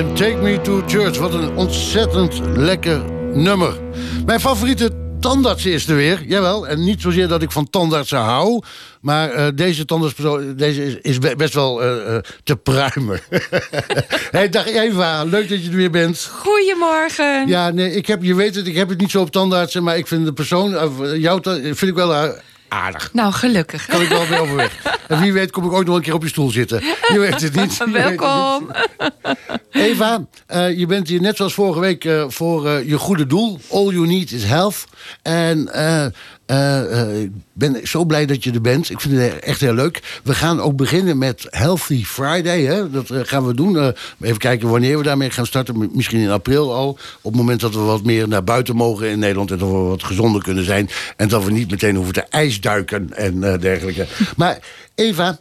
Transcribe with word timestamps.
en 0.00 0.14
Take 0.14 0.36
Me 0.36 0.60
to 0.60 0.82
Church. 0.86 1.18
Wat 1.18 1.34
een 1.34 1.56
ontzettend 1.56 2.40
lekker 2.56 3.04
nummer. 3.34 3.74
Mijn 4.26 4.40
favoriete 4.40 4.90
tandarts 5.20 5.66
is 5.66 5.88
er 5.88 5.96
weer. 5.96 6.22
Jawel, 6.26 6.68
en 6.68 6.84
niet 6.84 7.00
zozeer 7.00 7.28
dat 7.28 7.42
ik 7.42 7.50
van 7.50 7.70
tandartsen 7.70 8.18
hou... 8.18 8.62
maar 9.00 9.34
uh, 9.34 9.46
deze 9.54 9.84
tandartspersoon 9.84 10.56
deze 10.56 10.84
is, 10.84 11.18
is 11.18 11.34
best 11.36 11.54
wel 11.54 11.84
uh, 11.84 12.12
uh, 12.12 12.18
te 12.44 12.56
pruimen. 12.56 13.20
hey, 14.36 14.48
dag 14.48 14.66
Eva, 14.66 15.24
leuk 15.24 15.48
dat 15.48 15.64
je 15.64 15.70
er 15.70 15.76
weer 15.76 15.90
bent. 15.90 16.30
Goedemorgen. 16.32 17.48
Ja, 17.48 17.70
nee, 17.70 17.94
ik 17.94 18.06
heb, 18.06 18.22
je 18.22 18.34
weet 18.34 18.54
het, 18.54 18.66
ik 18.66 18.76
heb 18.76 18.88
het 18.88 19.00
niet 19.00 19.10
zo 19.10 19.20
op 19.20 19.30
tandartsen... 19.30 19.82
maar 19.82 19.96
ik 19.96 20.06
vind 20.06 20.24
de 20.26 20.32
persoon, 20.32 20.70
jou 21.18 21.40
vind 21.42 21.82
ik 21.82 21.94
wel 21.94 22.34
aardig. 22.70 23.12
Nou, 23.12 23.32
gelukkig. 23.32 23.86
Kan 23.86 24.00
ik 24.00 24.08
wel 24.08 24.26
weer 24.26 24.40
overweg. 24.40 24.98
En 25.08 25.20
wie 25.20 25.32
weet 25.32 25.50
kom 25.50 25.64
ik 25.64 25.72
ook 25.72 25.84
nog 25.84 25.96
een 25.96 26.02
keer 26.02 26.14
op 26.14 26.22
je 26.22 26.28
stoel 26.28 26.50
zitten. 26.50 26.82
Je 27.12 27.18
weet 27.18 27.40
het 27.40 27.54
niet. 27.54 27.84
Welkom. 27.92 28.70
Eva, 29.70 30.26
uh, 30.54 30.78
je 30.78 30.86
bent 30.86 31.08
hier 31.08 31.20
net 31.20 31.36
zoals 31.36 31.54
vorige 31.54 31.80
week 31.80 32.04
uh, 32.04 32.24
voor 32.28 32.66
uh, 32.66 32.88
je 32.88 32.98
goede 32.98 33.26
doel. 33.26 33.58
All 33.70 33.86
you 33.86 34.06
need 34.06 34.32
is 34.32 34.44
health. 34.44 34.84
En 35.22 35.58
ik 37.22 37.30
ben 37.52 37.88
zo 37.88 38.04
blij 38.04 38.26
dat 38.26 38.44
je 38.44 38.52
er 38.52 38.60
bent. 38.60 38.90
Ik 38.90 39.00
vind 39.00 39.16
het 39.16 39.38
echt 39.38 39.60
heel 39.60 39.74
leuk. 39.74 40.20
We 40.24 40.34
gaan 40.34 40.60
ook 40.60 40.76
beginnen 40.76 41.18
met 41.18 41.46
Healthy 41.50 42.04
Friday. 42.04 42.62
Hè? 42.62 42.90
Dat 42.90 43.06
gaan 43.12 43.46
we 43.46 43.54
doen. 43.54 43.94
even 44.20 44.38
kijken 44.38 44.68
wanneer 44.68 44.98
we 44.98 45.04
daarmee 45.04 45.30
gaan 45.30 45.46
starten. 45.46 45.90
Misschien 45.92 46.20
in 46.20 46.30
april 46.30 46.74
al. 46.74 46.88
Op 47.20 47.32
het 47.32 47.40
moment 47.40 47.60
dat 47.60 47.74
we 47.74 47.80
wat 47.80 48.04
meer 48.04 48.28
naar 48.28 48.44
buiten 48.44 48.76
mogen 48.76 49.10
in 49.10 49.18
Nederland. 49.18 49.50
En 49.50 49.58
dat 49.58 49.68
we 49.68 49.74
wat 49.74 50.02
gezonder 50.02 50.42
kunnen 50.42 50.64
zijn. 50.64 50.90
En 51.16 51.28
dat 51.28 51.44
we 51.44 51.50
niet 51.50 51.70
meteen 51.70 51.96
hoeven 51.96 52.14
te 52.14 52.24
ijsduiken 52.30 53.12
en 53.16 53.40
dergelijke. 53.40 54.06
Maar 54.36 54.58
Eva, 54.94 55.38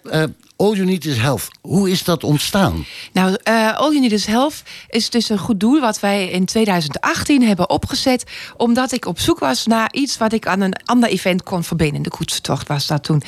All 0.62 0.74
You 0.74 0.86
Need 0.86 1.06
Is 1.06 1.18
Health. 1.18 1.48
Hoe 1.62 1.90
is 1.90 2.04
dat 2.04 2.24
ontstaan? 2.24 2.86
Nou, 3.14 3.38
uh, 3.50 3.78
All 3.78 3.90
You 3.90 4.00
Need 4.00 4.12
Is 4.12 4.26
Health 4.26 4.64
is 4.90 5.10
dus 5.10 5.30
een 5.30 5.38
goed 5.38 5.60
doel... 5.60 5.80
wat 5.80 6.00
wij 6.00 6.30
in 6.30 6.46
2018 6.46 7.44
hebben 7.44 7.70
opgezet... 7.70 8.24
omdat 8.58 8.92
ik 8.92 9.06
op 9.06 9.20
zoek 9.20 9.40
was 9.40 9.66
naar 9.66 9.94
iets... 9.94 10.18
wat 10.18 10.34
ik 10.34 10.48
aan 10.48 10.62
een 10.62 10.76
ander 10.86 11.10
event 11.10 11.44
kon 11.44 11.64
verbinden. 11.64 12.02
De 12.02 12.10
koetsentocht 12.10 12.68
was 12.68 12.88
dat 12.88 13.04
toen. 13.04 13.22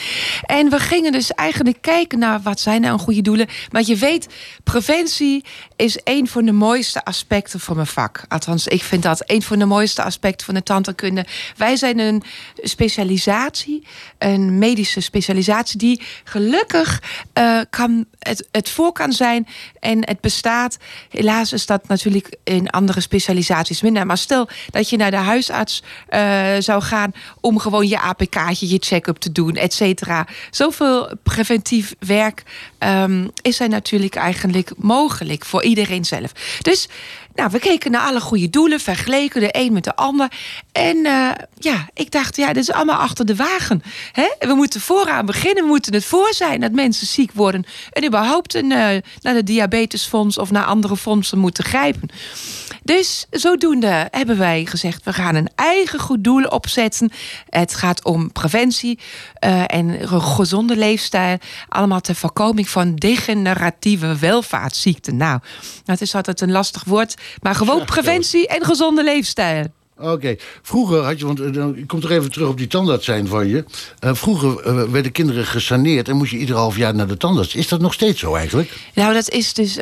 En 0.45 0.69
we 0.69 0.79
gingen 0.79 1.11
dus 1.11 1.31
eigenlijk 1.31 1.81
kijken 1.81 2.19
naar... 2.19 2.41
wat 2.41 2.59
zijn 2.59 2.81
nou 2.81 2.99
goede 2.99 3.21
doelen. 3.21 3.47
Maar 3.71 3.83
je 3.85 3.95
weet, 3.95 4.27
preventie 4.63 5.45
is 5.75 5.99
een 6.03 6.27
van 6.27 6.45
de 6.45 6.51
mooiste 6.51 7.05
aspecten 7.05 7.59
van 7.59 7.75
mijn 7.75 7.87
vak. 7.87 8.25
Althans, 8.27 8.67
ik 8.67 8.83
vind 8.83 9.03
dat 9.03 9.23
een 9.25 9.41
van 9.41 9.59
de 9.59 9.65
mooiste 9.65 10.03
aspecten 10.03 10.45
van 10.45 10.55
de 10.55 10.63
tandheelkunde. 10.63 11.25
Wij 11.57 11.75
zijn 11.75 11.99
een 11.99 12.23
specialisatie, 12.55 13.87
een 14.17 14.57
medische 14.57 15.01
specialisatie... 15.01 15.77
die 15.77 16.01
gelukkig 16.23 16.99
uh, 17.33 17.61
kan 17.69 18.05
het, 18.19 18.47
het 18.51 18.69
voor 18.69 18.91
kan 18.91 19.11
zijn 19.11 19.47
en 19.79 20.05
het 20.05 20.21
bestaat. 20.21 20.77
Helaas 21.09 21.53
is 21.53 21.65
dat 21.65 21.87
natuurlijk 21.87 22.37
in 22.43 22.69
andere 22.69 23.01
specialisaties 23.01 23.81
minder. 23.81 24.05
Maar 24.05 24.17
stel 24.17 24.49
dat 24.69 24.89
je 24.89 24.97
naar 24.97 25.11
de 25.11 25.17
huisarts 25.17 25.83
uh, 26.09 26.55
zou 26.59 26.81
gaan 26.81 27.13
om 27.39 27.59
gewoon 27.59 27.87
je 27.87 27.99
APK'tje, 27.99 28.69
je 28.69 28.77
check-up 28.79 29.17
te 29.17 29.31
doen, 29.31 29.55
et 29.55 29.73
cetera. 29.73 30.27
Zoveel 30.51 31.11
preventief 31.23 31.95
werk 31.99 32.43
um, 32.79 33.31
is 33.41 33.59
er 33.59 33.69
natuurlijk 33.69 34.15
eigenlijk 34.15 34.71
mogelijk 34.77 35.45
voor 35.45 35.63
iedereen 35.63 36.05
zelf. 36.05 36.31
Dus 36.61 36.87
nou, 37.35 37.49
we 37.51 37.59
keken 37.59 37.91
naar 37.91 38.01
alle 38.01 38.19
goede 38.19 38.49
doelen, 38.49 38.79
vergeleken 38.79 39.41
de 39.41 39.49
een 39.51 39.73
met 39.73 39.83
de 39.83 39.95
ander. 39.95 40.31
En 40.71 40.97
uh, 40.97 41.31
ja, 41.57 41.89
ik 41.93 42.11
dacht, 42.11 42.35
ja, 42.35 42.47
dit 42.53 42.63
is 42.63 42.71
allemaal 42.71 42.99
achter 42.99 43.25
de 43.25 43.35
wagen. 43.35 43.83
Hè? 44.11 44.27
We 44.39 44.53
moeten 44.53 44.81
vooraan 44.81 45.25
beginnen, 45.25 45.63
we 45.63 45.69
moeten 45.69 45.93
het 45.93 46.05
voor 46.05 46.33
zijn 46.33 46.59
dat 46.59 46.71
mensen 46.71 47.07
ziek 47.07 47.31
worden. 47.33 47.65
En 47.91 48.05
überhaupt 48.05 48.55
een, 48.55 48.71
uh, 48.71 48.77
naar 49.21 49.33
de 49.33 49.43
diabetesfonds 49.43 50.37
of 50.37 50.51
naar 50.51 50.65
andere 50.65 50.97
fondsen 50.97 51.37
moeten 51.37 51.63
grijpen. 51.63 52.09
Dus 52.83 53.25
zodoende 53.29 54.07
hebben 54.11 54.37
wij 54.37 54.65
gezegd, 54.65 55.03
we 55.03 55.13
gaan 55.13 55.35
een 55.35 55.49
eigen 55.55 55.99
goed 55.99 56.23
doel 56.23 56.43
opzetten. 56.43 57.11
Het 57.49 57.75
gaat 57.75 58.03
om 58.03 58.31
preventie 58.31 58.99
uh, 59.45 59.63
en 59.67 60.01
een 60.01 60.21
gezonde 60.21 60.75
leefstijl. 60.75 61.37
Allemaal 61.69 62.01
ter 62.01 62.15
voorkoming 62.15 62.69
van 62.69 62.95
degeneratieve 62.95 64.17
welvaartsziekten. 64.17 65.17
Nou, 65.17 65.39
dat 65.85 66.01
is 66.01 66.15
altijd 66.15 66.41
een 66.41 66.51
lastig 66.51 66.83
woord. 66.83 67.15
Maar 67.41 67.55
gewoon 67.55 67.85
preventie 67.85 68.47
en 68.47 68.65
gezonde 68.65 69.03
leefstijl. 69.03 69.65
Oké. 69.97 70.35
Vroeger 70.61 71.03
had 71.03 71.19
je, 71.19 71.25
want 71.25 71.39
uh, 71.39 71.65
ik 71.75 71.87
kom 71.87 71.99
toch 71.99 72.11
even 72.11 72.31
terug 72.31 72.47
op 72.47 72.57
die 72.57 72.67
tandarts 72.67 73.05
zijn 73.05 73.27
van 73.27 73.47
je. 73.47 73.65
Uh, 74.03 74.13
vroeger 74.13 74.67
uh, 74.67 74.83
werden 74.83 75.11
kinderen 75.11 75.45
gesaneerd 75.45 76.07
en 76.07 76.15
moest 76.15 76.31
je 76.31 76.37
ieder 76.37 76.55
half 76.55 76.77
jaar 76.77 76.95
naar 76.95 77.07
de 77.07 77.17
tandarts. 77.17 77.55
Is 77.55 77.67
dat 77.67 77.81
nog 77.81 77.93
steeds 77.93 78.19
zo 78.19 78.35
eigenlijk? 78.35 78.71
Nou, 78.93 79.13
dat 79.13 79.29
is 79.29 79.53
dus 79.53 79.77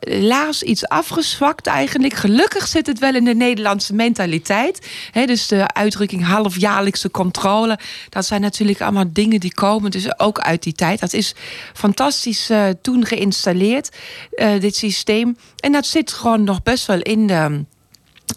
helaas 0.00 0.62
iets 0.62 0.88
afgezwakt 0.88 1.66
eigenlijk. 1.66 2.14
Gelukkig 2.14 2.68
zit 2.68 2.86
het 2.86 2.98
wel 2.98 3.14
in 3.14 3.24
de 3.24 3.34
Nederlandse 3.34 3.94
mentaliteit. 3.94 4.86
Dus 5.26 5.46
de 5.46 5.74
uitdrukking 5.74 6.24
halfjaarlijkse 6.24 7.10
controle. 7.10 7.78
Dat 8.08 8.26
zijn 8.26 8.40
natuurlijk 8.40 8.80
allemaal 8.80 9.12
dingen 9.12 9.40
die 9.40 9.54
komen 9.54 9.90
dus 9.90 10.18
ook 10.18 10.38
uit 10.38 10.62
die 10.62 10.72
tijd. 10.72 11.00
Dat 11.00 11.12
is 11.12 11.34
fantastisch 11.74 12.50
toen 12.82 13.06
geïnstalleerd, 13.06 13.96
dit 14.58 14.76
systeem. 14.76 15.36
En 15.56 15.72
dat 15.72 15.86
zit 15.86 16.12
gewoon 16.12 16.44
nog 16.44 16.62
best 16.62 16.86
wel 16.86 17.00
in 17.00 17.26
de 17.26 17.64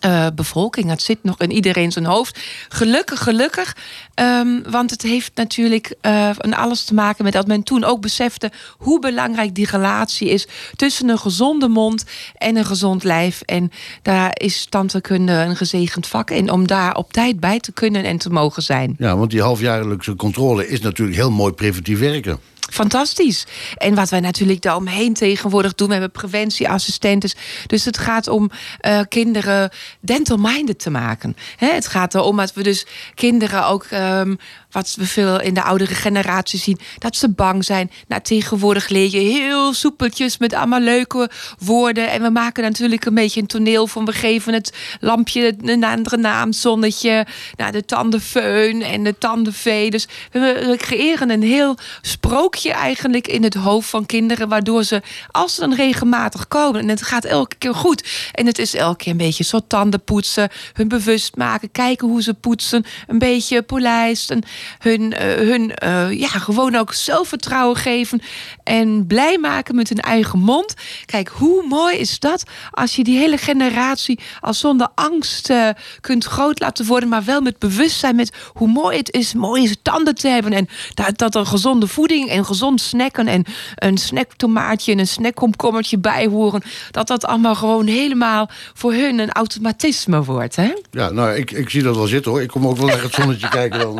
uh, 0.05 0.27
bevolking. 0.35 0.89
Het 0.89 1.01
zit 1.01 1.17
nog 1.21 1.39
in 1.39 1.51
iedereen 1.51 1.91
zijn 1.91 2.05
hoofd. 2.05 2.39
Gelukkig, 2.69 3.23
gelukkig. 3.23 3.75
Um, 4.15 4.63
want 4.69 4.91
het 4.91 5.01
heeft 5.01 5.31
natuurlijk 5.35 5.95
uh, 6.01 6.29
alles 6.39 6.83
te 6.83 6.93
maken 6.93 7.23
met 7.23 7.33
dat 7.33 7.47
men 7.47 7.63
toen 7.63 7.83
ook 7.83 8.01
besefte 8.01 8.51
hoe 8.77 8.99
belangrijk 8.99 9.55
die 9.55 9.67
relatie 9.69 10.29
is 10.29 10.47
tussen 10.75 11.09
een 11.09 11.17
gezonde 11.17 11.67
mond 11.67 12.03
en 12.37 12.55
een 12.55 12.65
gezond 12.65 13.03
lijf. 13.03 13.41
En 13.41 13.71
daar 14.01 14.31
is 14.33 14.65
tandheelkunde 14.69 15.31
een 15.31 15.55
gezegend 15.55 16.07
vak 16.07 16.29
in 16.29 16.51
om 16.51 16.67
daar 16.67 16.95
op 16.95 17.13
tijd 17.13 17.39
bij 17.39 17.59
te 17.59 17.71
kunnen 17.71 18.03
en 18.03 18.17
te 18.17 18.29
mogen 18.29 18.63
zijn. 18.63 18.95
Ja, 18.97 19.17
want 19.17 19.31
die 19.31 19.41
halfjaarlijkse 19.41 20.15
controle 20.15 20.67
is 20.67 20.81
natuurlijk 20.81 21.17
heel 21.17 21.31
mooi 21.31 21.53
preventief 21.53 21.99
werken 21.99 22.39
fantastisch. 22.71 23.45
En 23.77 23.95
wat 23.95 24.09
wij 24.09 24.19
natuurlijk 24.19 24.61
daaromheen 24.61 25.13
tegenwoordig 25.13 25.75
doen, 25.75 25.87
we 25.87 25.93
hebben 25.93 26.11
preventieassistenten. 26.11 27.31
Dus 27.67 27.85
het 27.85 27.97
gaat 27.97 28.27
om 28.27 28.51
uh, 28.81 28.99
kinderen 29.09 29.69
dental-minded 29.99 30.79
te 30.79 30.89
maken. 30.89 31.35
He, 31.55 31.67
het 31.67 31.87
gaat 31.87 32.15
erom 32.15 32.37
dat 32.37 32.53
we 32.53 32.63
dus 32.63 32.85
kinderen 33.13 33.65
ook 33.65 33.87
um, 33.91 34.37
wat 34.75 34.95
we 34.97 35.05
veel 35.05 35.41
in 35.41 35.53
de 35.53 35.63
oudere 35.63 35.95
generatie 35.95 36.59
zien, 36.59 36.79
dat 36.97 37.15
ze 37.15 37.29
bang 37.29 37.65
zijn. 37.65 37.91
Nou, 38.07 38.21
tegenwoordig 38.21 38.89
leer 38.89 39.11
je 39.11 39.17
heel 39.17 39.73
soepeltjes 39.73 40.37
met 40.37 40.53
allemaal 40.53 40.79
leuke 40.79 41.29
woorden. 41.59 42.09
En 42.11 42.21
we 42.21 42.29
maken 42.29 42.63
natuurlijk 42.63 43.05
een 43.05 43.13
beetje 43.13 43.41
een 43.41 43.47
toneel 43.47 43.87
van 43.87 44.05
we 44.05 44.11
geven 44.11 44.53
het 44.53 44.73
lampje 44.99 45.55
een 45.61 45.83
andere 45.83 46.17
naam, 46.17 46.53
zonnetje, 46.53 47.25
nou, 47.55 47.71
de 47.71 47.85
tandenfeun 47.85 48.81
en 48.81 49.03
de 49.03 49.17
tandenvee. 49.17 49.89
Dus 49.89 50.07
we 50.31 50.75
creëren 50.77 51.29
een 51.29 51.43
heel 51.43 51.77
sprookje 52.01 52.71
eigenlijk 52.71 53.27
in 53.27 53.43
het 53.43 53.53
hoofd 53.53 53.89
van 53.89 54.05
kinderen, 54.05 54.49
waardoor 54.49 54.83
ze, 54.83 55.01
als 55.31 55.55
ze 55.55 55.59
dan 55.59 55.73
regelmatig 55.73 56.47
komen, 56.47 56.81
en 56.81 56.89
het 56.89 57.01
gaat 57.01 57.25
elke 57.25 57.55
keer 57.55 57.75
goed. 57.75 58.29
En 58.31 58.45
het 58.45 58.59
is 58.59 58.73
elke 58.73 59.03
keer 59.03 59.11
een 59.11 59.17
beetje 59.17 59.43
zo 59.43 59.59
tanden 59.67 60.03
poetsen, 60.03 60.49
hun 60.73 60.87
bewust 60.87 61.35
maken, 61.35 61.71
kijken 61.71 62.07
hoe 62.07 62.21
ze 62.21 62.33
poetsen, 62.33 62.85
een 63.07 63.19
beetje 63.19 63.61
polijsten 63.61 64.43
hun, 64.79 65.01
uh, 65.01 65.17
hun 65.19 65.73
uh, 65.83 66.19
ja, 66.19 66.27
gewoon 66.27 66.75
ook 66.75 66.93
zelfvertrouwen 66.93 67.77
geven 67.77 68.21
en 68.63 69.07
blij 69.07 69.37
maken 69.37 69.75
met 69.75 69.89
hun 69.89 69.99
eigen 69.99 70.39
mond. 70.39 70.73
Kijk, 71.05 71.27
hoe 71.27 71.67
mooi 71.67 71.97
is 71.97 72.19
dat 72.19 72.43
als 72.71 72.95
je 72.95 73.03
die 73.03 73.17
hele 73.17 73.37
generatie 73.37 74.19
als 74.39 74.59
zonder 74.59 74.87
angst 74.95 75.49
uh, 75.49 75.69
kunt 76.01 76.25
groot 76.25 76.59
laten 76.59 76.85
worden, 76.85 77.09
maar 77.09 77.23
wel 77.23 77.41
met 77.41 77.59
bewustzijn 77.59 78.15
met 78.15 78.33
hoe 78.53 78.67
mooi 78.67 78.97
het 78.97 79.13
is 79.13 79.33
mooie 79.33 79.81
tanden 79.81 80.15
te 80.15 80.27
hebben 80.27 80.53
en 80.53 80.67
dat, 80.93 81.17
dat 81.17 81.35
er 81.35 81.45
gezonde 81.45 81.87
voeding 81.87 82.29
en 82.29 82.45
gezond 82.45 82.81
snacken 82.81 83.27
en 83.27 83.43
een 83.75 83.97
snacktomaatje 83.97 84.91
en 84.91 84.99
een 84.99 85.07
snackkomkommertje 85.07 85.97
bij 85.97 86.27
horen, 86.27 86.61
dat 86.91 87.07
dat 87.07 87.25
allemaal 87.25 87.55
gewoon 87.55 87.87
helemaal 87.87 88.49
voor 88.73 88.93
hun 88.93 89.19
een 89.19 89.31
automatisme 89.31 90.23
wordt. 90.23 90.55
Hè? 90.55 90.73
Ja, 90.91 91.09
nou, 91.09 91.35
ik, 91.35 91.51
ik 91.51 91.69
zie 91.69 91.83
dat 91.83 91.95
wel 91.95 92.07
zitten 92.07 92.31
hoor. 92.31 92.41
Ik 92.41 92.47
kom 92.47 92.67
ook 92.67 92.77
wel 92.77 92.87
naar 92.87 93.01
het 93.01 93.13
zonnetje 93.13 93.49
kijken. 93.49 93.79
Dan, 93.79 93.99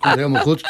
komt 0.00 0.14
helemaal 0.14 0.42
goed. 0.42 0.60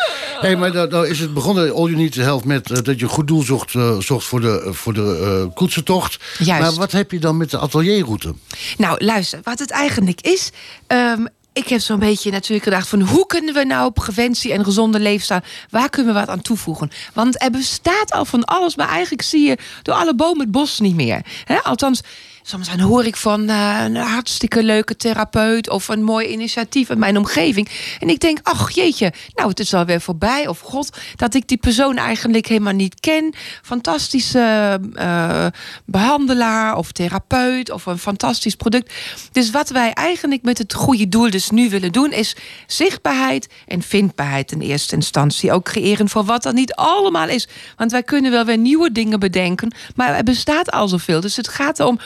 hey, 0.41 0.56
maar 0.56 0.73
dan, 0.73 1.06
is 1.06 1.19
het 1.19 1.35
begonnen, 1.35 1.75
All 1.75 1.85
You 1.85 1.97
Need 1.97 2.12
to 2.12 2.23
Help, 2.23 2.44
met 2.44 2.71
uh, 2.71 2.77
dat 2.82 2.99
je 2.99 3.05
een 3.05 3.11
goed 3.11 3.27
doel 3.27 3.43
zocht, 3.43 3.75
uh, 3.75 3.99
zocht 3.99 4.27
voor 4.27 4.41
de, 4.41 4.69
voor 4.71 4.93
de 4.93 5.44
uh, 5.47 5.55
koetsentocht. 5.55 6.19
Juist. 6.38 6.62
Maar 6.62 6.75
wat 6.75 6.93
heb 6.93 7.11
je 7.11 7.19
dan 7.19 7.37
met 7.37 7.50
de 7.50 7.59
atelierroute? 7.59 8.35
Nou, 8.77 9.05
luister, 9.05 9.41
wat 9.43 9.59
het 9.59 9.71
eigenlijk 9.71 10.21
is... 10.21 10.50
Um, 10.87 11.29
ik 11.53 11.69
heb 11.69 11.81
zo'n 11.81 11.99
beetje 11.99 12.31
natuurlijk 12.31 12.62
gedacht 12.62 12.88
van 12.88 13.00
hoe 13.00 13.27
kunnen 13.27 13.55
we 13.55 13.65
nou 13.65 13.91
preventie 13.91 14.53
en 14.53 14.65
gezonde 14.65 15.00
leefstijl, 15.00 15.41
waar 15.71 15.88
kunnen 15.88 16.15
we 16.15 16.21
wat 16.21 16.29
aan 16.29 16.43
toevoegen? 16.43 16.91
Want 17.15 17.43
er 17.43 17.50
bestaat 17.50 18.12
al 18.12 18.25
van 18.25 18.44
alles, 18.44 18.77
maar 18.77 18.88
eigenlijk 18.88 19.23
zie 19.23 19.47
je 19.47 19.59
door 19.82 19.94
alle 19.94 20.15
bomen 20.15 20.41
het 20.41 20.50
bos 20.50 20.81
niet 20.81 20.94
meer. 20.94 21.23
He? 21.44 21.62
Althans, 21.62 22.00
soms 22.43 22.69
dan 22.69 22.81
hoor 22.81 23.05
ik 23.05 23.17
van 23.17 23.51
uh, 23.51 23.81
een 23.85 23.97
hartstikke 23.97 24.63
leuke 24.63 24.97
therapeut 24.97 25.71
of 25.71 25.89
een 25.89 26.03
mooi 26.03 26.27
initiatief 26.27 26.91
in 26.91 26.99
mijn 26.99 27.17
omgeving. 27.17 27.69
En 27.99 28.09
ik 28.09 28.21
denk, 28.21 28.39
ach 28.43 28.71
jeetje, 28.71 29.13
nou 29.35 29.49
het 29.49 29.61
is 29.61 29.75
alweer 29.75 30.01
voorbij. 30.01 30.47
Of 30.47 30.61
god, 30.61 30.99
dat 31.17 31.35
ik 31.35 31.49
die 31.49 31.59
persoon 31.59 31.97
eigenlijk 31.97 32.47
helemaal 32.47 32.73
niet 32.73 33.01
ken. 33.01 33.35
Fantastische 33.63 34.81
uh, 34.95 35.47
behandelaar 35.85 36.77
of 36.77 36.93
therapeut 36.93 37.71
of 37.71 37.87
een 37.87 37.99
fantastisch 37.99 38.55
product. 38.55 38.93
Dus 39.33 39.51
wat 39.51 39.71
wij 39.71 39.93
eigenlijk 39.93 40.43
met 40.43 40.59
het 40.59 40.75
goede 40.75 41.09
doel 41.09 41.31
dus 41.31 41.51
nu 41.51 41.71
willen 41.71 41.93
doen, 41.93 42.13
is 42.13 42.37
zichtbaarheid 42.67 43.49
en 43.67 43.83
vindbaarheid 43.83 44.53
in 44.53 44.61
eerste 44.61 44.95
instantie. 44.95 45.53
Ook 45.53 45.65
creëren 45.65 46.09
voor 46.09 46.25
wat 46.25 46.45
er 46.45 46.53
niet 46.53 46.75
allemaal 46.75 47.29
is. 47.29 47.49
Want 47.77 47.91
wij 47.91 48.03
kunnen 48.03 48.31
wel 48.31 48.45
weer 48.45 48.59
nieuwe 48.59 48.93
dingen 48.93 49.21
bedenken, 49.21 49.73
maar 49.95 50.15
er 50.15 50.23
bestaat 50.23 50.71
al 50.71 50.89
zoveel. 50.89 51.21
Dus 51.21 51.37
het 51.37 51.49
gaat 51.49 51.81
om 51.81 51.99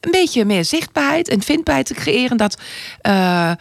een 0.00 0.10
beetje 0.10 0.44
meer 0.44 0.64
zichtbaarheid 0.64 1.28
en 1.28 1.42
vindbaarheid 1.42 1.86
te 1.86 1.94
creëren. 1.94 2.36
Dat 2.36 2.58
uh, 3.02 3.52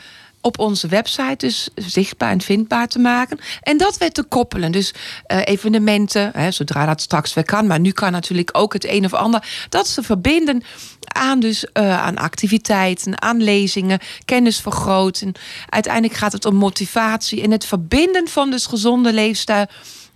op 0.42 0.60
onze 0.60 0.88
website 0.88 1.36
dus 1.46 1.70
zichtbaar 1.76 2.32
en 2.32 2.42
vindbaar 2.42 2.88
te 2.88 3.00
maken. 3.00 3.40
En 3.62 3.78
dat 3.78 3.98
weer 3.98 4.12
te 4.12 4.24
koppelen. 4.24 4.72
Dus 4.72 4.94
uh, 5.28 5.42
evenementen, 5.44 6.32
hè, 6.34 6.52
zodra 6.52 6.86
dat 6.86 7.02
straks 7.02 7.34
weer 7.34 7.46
kan. 7.46 7.68
Maar 7.68 7.80
nu 7.80 7.92
kan 7.92 8.12
natuurlijk 8.12 8.50
ook 8.52 8.74
het 8.74 8.86
een 8.88 9.06
of 9.06 9.14
ander. 9.14 9.48
Dat 9.70 9.88
ze 9.88 10.04
verbinden 10.04 10.64
aan, 11.08 11.40
dus, 11.40 11.66
uh, 11.74 12.02
aan 12.02 12.18
activiteiten, 12.18 13.22
aan 13.22 13.44
lezingen, 13.44 14.00
kennis 14.26 14.60
vergroten. 14.60 15.34
Uiteindelijk 15.70 16.14
gaat 16.14 16.32
het 16.32 16.46
om 16.46 16.56
motivatie 16.56 17.42
en 17.42 17.52
het 17.52 17.66
verbinden 17.66 18.28
van 18.28 18.52
dus 18.52 18.66
gezonde 18.66 19.14
leefstijl. 19.14 19.66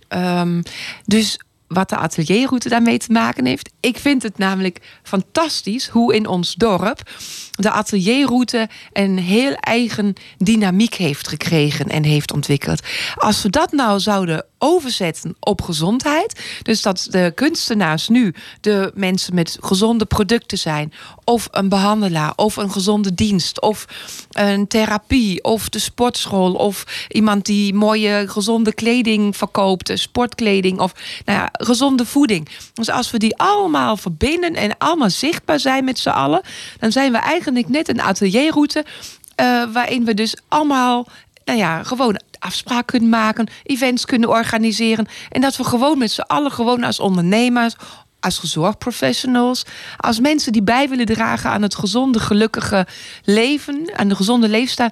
Um, 0.08 0.62
dus 1.04 1.38
wat 1.72 1.88
de 1.88 1.96
atelierroute 1.96 2.68
daarmee 2.68 2.98
te 2.98 3.12
maken 3.12 3.46
heeft. 3.46 3.70
Ik 3.80 3.98
vind 3.98 4.22
het 4.22 4.38
namelijk 4.38 5.00
fantastisch 5.02 5.88
hoe 5.88 6.14
in 6.14 6.26
ons 6.26 6.54
dorp 6.54 7.02
de 7.50 7.70
atelierroute 7.70 8.68
een 8.92 9.18
heel 9.18 9.54
eigen 9.54 10.14
dynamiek 10.38 10.94
heeft 10.94 11.28
gekregen 11.28 11.88
en 11.88 12.04
heeft 12.04 12.32
ontwikkeld. 12.32 12.82
Als 13.14 13.42
we 13.42 13.50
dat 13.50 13.72
nou 13.72 14.00
zouden 14.00 14.44
overzetten 14.62 15.36
op 15.40 15.62
gezondheid, 15.62 16.40
dus 16.62 16.82
dat 16.82 17.06
de 17.10 17.32
kunstenaars 17.34 18.08
nu 18.08 18.34
de 18.60 18.92
mensen 18.94 19.34
met 19.34 19.58
gezonde 19.60 20.04
producten 20.04 20.58
zijn, 20.58 20.92
of 21.24 21.48
een 21.50 21.68
behandelaar, 21.68 22.32
of 22.36 22.56
een 22.56 22.70
gezonde 22.70 23.14
dienst, 23.14 23.60
of 23.60 23.86
een 24.30 24.66
therapie, 24.66 25.44
of 25.44 25.68
de 25.68 25.78
sportschool, 25.78 26.52
of 26.52 27.06
iemand 27.08 27.44
die 27.44 27.74
mooie 27.74 28.24
gezonde 28.28 28.74
kleding 28.74 29.36
verkoopt, 29.36 29.90
sportkleding, 29.94 30.80
of 30.80 30.92
nou 31.24 31.38
ja, 31.38 31.48
gezonde 31.52 32.06
voeding. 32.06 32.48
Dus 32.74 32.90
als 32.90 33.10
we 33.10 33.18
die 33.18 33.36
allemaal 33.36 33.96
verbinden 33.96 34.54
en 34.54 34.78
allemaal 34.78 35.10
zichtbaar 35.10 35.60
zijn 35.60 35.84
met 35.84 35.98
z'n 35.98 36.08
allen, 36.08 36.42
dan 36.78 36.92
zijn 36.92 37.12
we 37.12 37.18
eigenlijk 37.18 37.68
net 37.68 37.88
een 37.88 38.02
atelierroute. 38.02 38.84
Uh, 39.40 39.72
waarin 39.72 40.04
we 40.04 40.14
dus 40.14 40.36
allemaal 40.48 41.06
nou 41.44 41.58
ja, 41.58 41.82
gewoon 41.82 42.20
afspraken 42.38 42.84
kunnen 42.84 43.08
maken, 43.08 43.48
events 43.62 44.04
kunnen 44.04 44.28
organiseren. 44.28 45.06
En 45.28 45.40
dat 45.40 45.56
we 45.56 45.64
gewoon 45.64 45.98
met 45.98 46.10
z'n 46.10 46.20
allen, 46.20 46.52
gewoon 46.52 46.84
als 46.84 47.00
ondernemers, 47.00 47.74
als 48.20 48.38
gezorgprofessionals, 48.38 49.64
als 49.96 50.20
mensen 50.20 50.52
die 50.52 50.62
bij 50.62 50.88
willen 50.88 51.06
dragen 51.06 51.50
aan 51.50 51.62
het 51.62 51.74
gezonde, 51.74 52.20
gelukkige 52.20 52.86
leven, 53.24 53.90
aan 53.96 54.08
de 54.08 54.16
gezonde 54.16 54.48
leefstijl, 54.48 54.90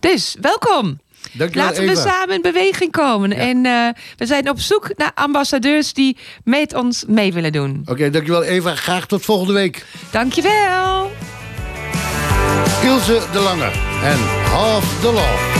Dus 0.00 0.36
welkom! 0.40 0.98
Dankjewel, 1.32 1.66
Laten 1.66 1.84
we 1.84 1.90
Eva. 1.90 2.00
samen 2.00 2.34
in 2.34 2.42
beweging 2.42 2.90
komen. 2.90 3.30
Ja. 3.30 3.36
En 3.36 3.64
uh, 3.64 3.88
we 4.16 4.26
zijn 4.26 4.50
op 4.50 4.60
zoek 4.60 4.90
naar 4.96 5.10
ambassadeurs 5.14 5.92
die 5.92 6.16
met 6.44 6.74
ons 6.74 7.04
mee 7.06 7.32
willen 7.32 7.52
doen. 7.52 7.78
Oké, 7.80 7.90
okay, 7.90 8.10
dankjewel 8.10 8.42
Eva. 8.44 8.74
Graag 8.74 9.06
tot 9.06 9.24
volgende 9.24 9.52
week. 9.52 9.84
Dankjewel. 10.10 11.10
Ilse 12.82 13.20
de 13.32 13.38
Lange 13.38 13.70
en 14.02 14.18
Half 14.50 15.00
the 15.00 15.12
Love. 15.12 15.55